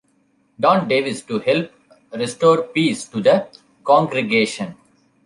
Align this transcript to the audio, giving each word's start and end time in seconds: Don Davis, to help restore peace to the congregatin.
Don 0.59 0.87
Davis, 0.87 1.21
to 1.25 1.37
help 1.37 1.71
restore 2.11 2.63
peace 2.63 3.05
to 3.09 3.21
the 3.21 3.47
congregatin. 3.85 4.73